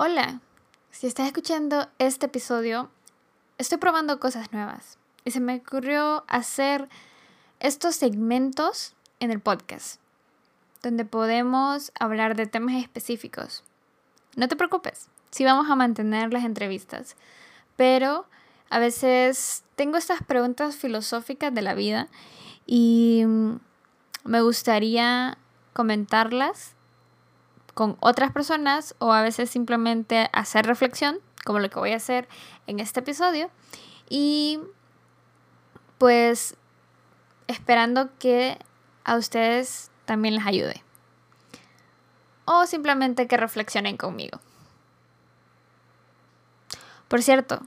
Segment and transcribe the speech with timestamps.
[0.00, 0.40] Hola,
[0.92, 2.88] si estás escuchando este episodio,
[3.58, 6.88] estoy probando cosas nuevas y se me ocurrió hacer
[7.58, 10.00] estos segmentos en el podcast,
[10.84, 13.64] donde podemos hablar de temas específicos.
[14.36, 17.16] No te preocupes, sí vamos a mantener las entrevistas,
[17.74, 18.24] pero
[18.70, 22.06] a veces tengo estas preguntas filosóficas de la vida
[22.66, 23.24] y
[24.22, 25.38] me gustaría
[25.72, 26.76] comentarlas
[27.78, 32.26] con otras personas o a veces simplemente hacer reflexión, como lo que voy a hacer
[32.66, 33.52] en este episodio.
[34.08, 34.58] Y
[35.96, 36.56] pues
[37.46, 38.58] esperando que
[39.04, 40.82] a ustedes también les ayude.
[42.46, 44.40] O simplemente que reflexionen conmigo.
[47.06, 47.60] Por cierto,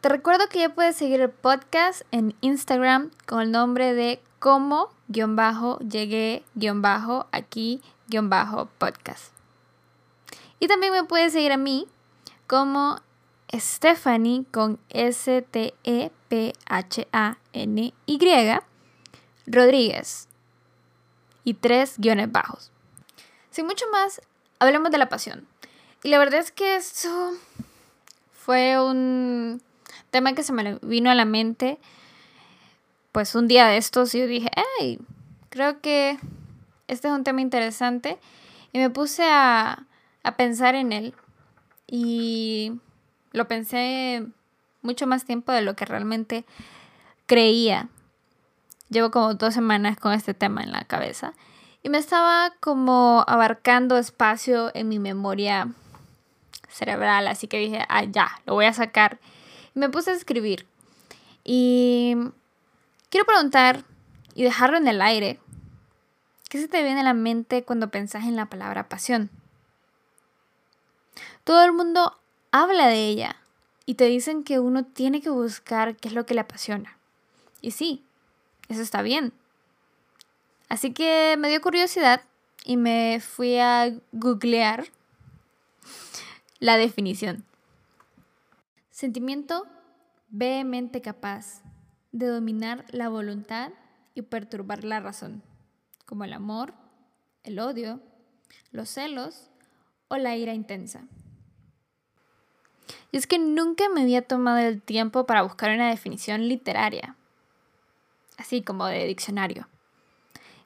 [0.00, 4.90] te recuerdo que ya puedes seguir el podcast en Instagram con el nombre de como
[10.60, 11.86] Y también me puedes seguir a mí
[12.46, 13.00] como
[13.52, 15.74] Stephanie con S-T-E-P-H-A-N-Y
[19.46, 20.28] Rodríguez
[21.44, 22.70] y tres guiones bajos.
[23.50, 24.20] Sin mucho más,
[24.58, 25.46] hablemos de la pasión.
[26.02, 27.32] Y la verdad es que eso
[28.32, 29.62] fue un
[30.10, 31.78] tema que se me vino a la mente.
[33.12, 34.98] Pues un día de estos y yo dije, hey,
[35.50, 36.18] creo que
[36.88, 38.18] este es un tema interesante.
[38.72, 39.86] Y me puse a,
[40.24, 41.14] a pensar en él
[41.86, 42.72] y
[43.32, 44.26] lo pensé
[44.82, 46.44] mucho más tiempo de lo que realmente
[47.26, 47.88] creía.
[48.88, 51.34] Llevo como dos semanas con este tema en la cabeza
[51.82, 55.68] y me estaba como abarcando espacio en mi memoria
[56.68, 59.18] cerebral, así que dije, ah, ya, lo voy a sacar.
[59.74, 60.66] Y me puse a escribir.
[61.44, 62.16] Y
[63.10, 63.84] quiero preguntar
[64.34, 65.38] y dejarlo en el aire.
[66.48, 69.30] ¿Qué se te viene a la mente cuando pensás en la palabra pasión?
[71.44, 72.18] Todo el mundo
[72.50, 73.36] habla de ella
[73.86, 76.96] y te dicen que uno tiene que buscar qué es lo que le apasiona.
[77.60, 78.04] Y sí,
[78.68, 79.32] eso está bien.
[80.68, 82.22] Así que me dio curiosidad
[82.64, 84.86] y me fui a googlear
[86.58, 87.44] la definición.
[88.90, 89.66] Sentimiento
[90.28, 91.62] vehemente capaz
[92.12, 93.72] de dominar la voluntad
[94.14, 95.42] y perturbar la razón,
[96.06, 96.74] como el amor,
[97.42, 98.00] el odio,
[98.70, 99.50] los celos
[100.14, 101.02] o la ira intensa.
[103.12, 107.16] Y es que nunca me había tomado el tiempo para buscar una definición literaria,
[108.38, 109.68] así como de diccionario.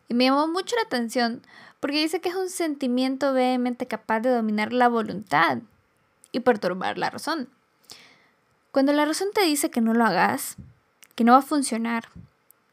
[0.08, 1.42] Y me llamó mucho la atención
[1.80, 5.58] porque dice que es un sentimiento vehemente capaz de dominar la voluntad
[6.32, 7.48] y perturbar la razón.
[8.72, 10.56] Cuando la razón te dice que no lo hagas,
[11.14, 12.08] que no va a funcionar,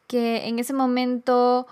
[0.08, 1.68] que en ese momento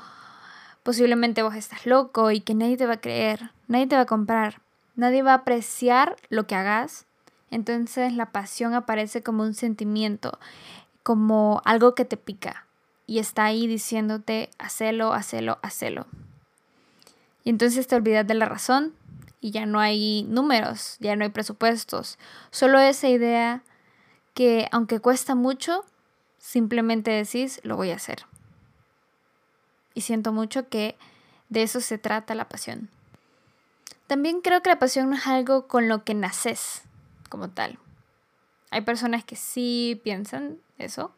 [0.84, 4.06] posiblemente vos estás loco y que nadie te va a creer, nadie te va a
[4.06, 4.63] comprar,
[4.96, 7.06] nadie va a apreciar lo que hagas,
[7.52, 10.40] entonces la pasión aparece como un sentimiento,
[11.04, 12.66] como algo que te pica
[13.06, 16.08] y está ahí diciéndote, hacelo, hacelo, hacelo.
[17.44, 18.94] Y entonces te olvidas de la razón
[19.42, 22.18] y ya no hay números, ya no hay presupuestos,
[22.50, 23.62] solo esa idea
[24.34, 25.86] que aunque cuesta mucho,
[26.38, 28.26] simplemente decís, lo voy a hacer.
[29.94, 30.98] Y siento mucho que
[31.50, 32.90] de eso se trata la pasión.
[34.14, 36.84] También creo que la pasión no es algo con lo que naces,
[37.30, 37.80] como tal.
[38.70, 41.12] Hay personas que sí piensan eso,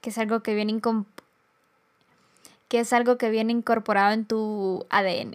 [0.00, 0.80] que es algo que viene,
[2.68, 5.34] que es algo que viene incorporado en tu ADN.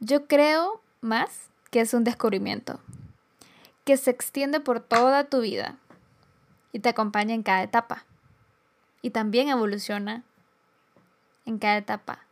[0.00, 2.80] Yo creo más que es un descubrimiento,
[3.84, 5.76] que se extiende por toda tu vida
[6.72, 8.04] y te acompaña en cada etapa.
[9.02, 10.24] Y también evoluciona
[11.46, 12.24] en cada etapa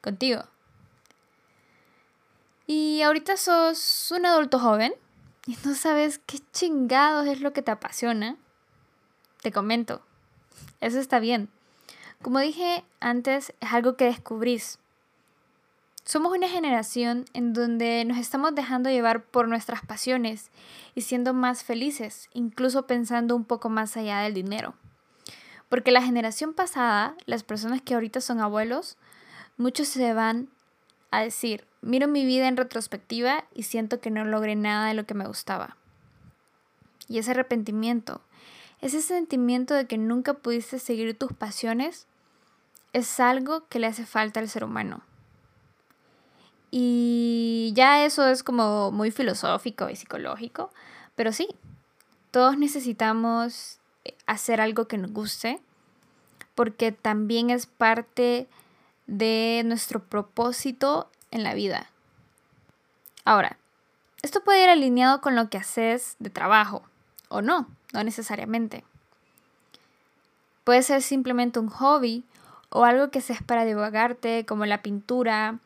[0.00, 0.46] contigo.
[2.66, 4.92] Y ahorita sos un adulto joven
[5.46, 8.36] y no sabes qué chingados es lo que te apasiona,
[9.42, 10.02] te comento,
[10.80, 11.48] eso está bien.
[12.22, 14.80] Como dije antes, es algo que descubrís.
[16.04, 20.50] Somos una generación en donde nos estamos dejando llevar por nuestras pasiones
[20.94, 24.74] y siendo más felices, incluso pensando un poco más allá del dinero.
[25.68, 28.96] Porque la generación pasada, las personas que ahorita son abuelos,
[29.56, 30.48] muchos se van
[31.10, 35.06] a decir, miro mi vida en retrospectiva y siento que no logré nada de lo
[35.06, 35.76] que me gustaba.
[37.08, 38.20] Y ese arrepentimiento,
[38.80, 42.06] ese sentimiento de que nunca pudiste seguir tus pasiones,
[42.92, 45.02] es algo que le hace falta al ser humano.
[46.70, 50.70] Y ya eso es como muy filosófico y psicológico,
[51.14, 51.48] pero sí,
[52.32, 53.78] todos necesitamos
[54.26, 55.60] hacer algo que nos guste,
[56.56, 58.48] porque también es parte
[59.06, 61.90] de nuestro propósito en la vida.
[63.24, 63.58] Ahora,
[64.22, 66.82] esto puede ir alineado con lo que haces de trabajo,
[67.28, 68.84] o no, no necesariamente.
[70.64, 72.24] Puede ser simplemente un hobby
[72.70, 75.58] o algo que seas para divagarte, como la pintura,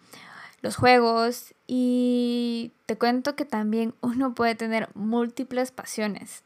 [0.61, 6.43] los juegos, y te cuento que también uno puede tener múltiples pasiones.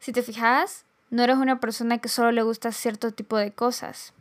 [0.00, 4.12] Si te fijas, no eres una persona que solo le gusta cierto tipo de cosas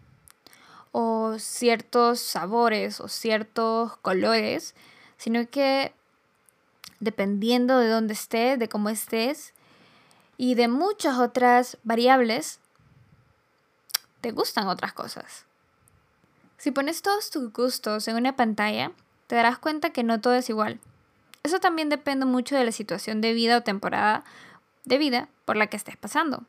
[0.93, 4.75] o ciertos sabores o ciertos colores,
[5.17, 5.93] sino que
[6.99, 9.53] dependiendo de dónde estés, de cómo estés
[10.37, 12.59] y de muchas otras variables,
[14.21, 15.45] te gustan otras cosas.
[16.57, 18.91] Si pones todos tus gustos en una pantalla,
[19.27, 20.79] te darás cuenta que no todo es igual.
[21.41, 24.23] Eso también depende mucho de la situación de vida o temporada
[24.85, 26.43] de vida por la que estés pasando.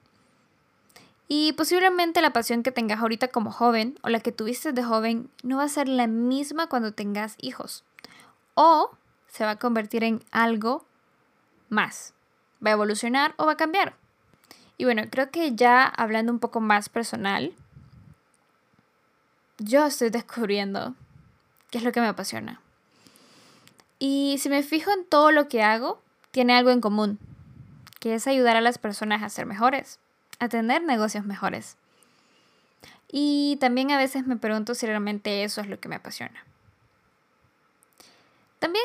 [1.26, 5.30] Y posiblemente la pasión que tengas ahorita como joven o la que tuviste de joven
[5.42, 7.84] no va a ser la misma cuando tengas hijos.
[8.54, 8.90] O
[9.28, 10.84] se va a convertir en algo
[11.70, 12.12] más.
[12.64, 13.96] Va a evolucionar o va a cambiar.
[14.76, 17.54] Y bueno, creo que ya hablando un poco más personal,
[19.58, 20.94] yo estoy descubriendo
[21.70, 22.60] qué es lo que me apasiona.
[23.98, 27.18] Y si me fijo en todo lo que hago, tiene algo en común,
[27.98, 29.98] que es ayudar a las personas a ser mejores
[30.44, 31.76] a tener negocios mejores.
[33.10, 36.44] Y también a veces me pregunto si realmente eso es lo que me apasiona.
[38.58, 38.84] También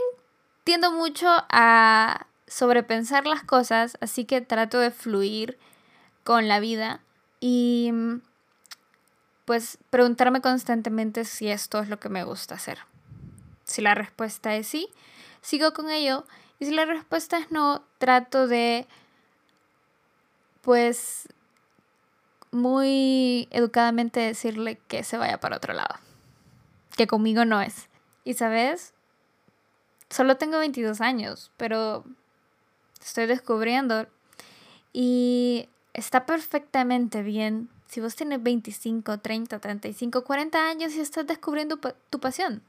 [0.64, 5.58] tiendo mucho a sobrepensar las cosas, así que trato de fluir
[6.24, 7.02] con la vida
[7.40, 7.92] y
[9.46, 12.80] pues preguntarme constantemente si esto es lo que me gusta hacer.
[13.64, 14.90] Si la respuesta es sí,
[15.42, 16.26] sigo con ello
[16.60, 18.86] y si la respuesta es no, trato de
[20.62, 21.30] pues
[22.52, 25.96] muy educadamente decirle que se vaya para otro lado.
[26.96, 27.90] Que conmigo no es.
[28.24, 28.94] Y sabes,
[30.10, 32.04] solo tengo 22 años, pero
[33.02, 34.08] estoy descubriendo
[34.94, 41.78] y está perfectamente bien si vos tienes 25, 30, 35, 40 años y estás descubriendo
[41.78, 42.62] tu pasión.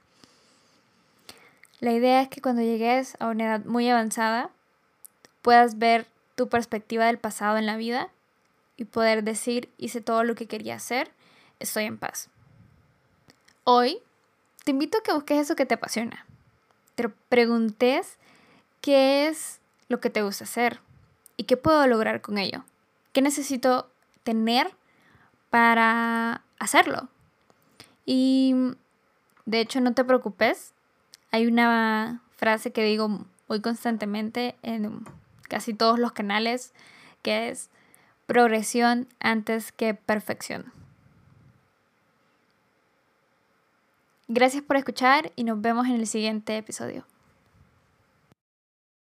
[1.81, 4.51] La idea es que cuando llegues a una edad muy avanzada
[5.43, 8.11] puedas ver tu perspectiva del pasado en la vida
[8.81, 11.13] y poder decir hice todo lo que quería hacer,
[11.59, 12.31] estoy en paz.
[13.65, 13.99] Hoy
[14.65, 16.25] te invito a que busques eso que te apasiona.
[16.95, 18.17] Te preguntes
[18.81, 20.81] qué es lo que te gusta hacer
[21.37, 22.65] y qué puedo lograr con ello.
[23.13, 23.91] ¿Qué necesito
[24.23, 24.71] tener
[25.51, 27.11] para hacerlo?
[28.07, 28.55] Y
[29.45, 30.73] de hecho no te preocupes.
[31.33, 35.05] Hay una frase que digo muy constantemente en
[35.51, 36.73] casi todos los canales
[37.21, 37.69] que es
[38.31, 40.73] progresión antes que perfección.
[44.29, 47.05] Gracias por escuchar y nos vemos en el siguiente episodio.